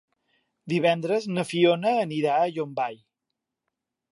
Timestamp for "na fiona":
1.35-1.93